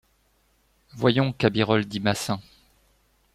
[0.95, 2.39] Voyons, Cabirolle, dit Massin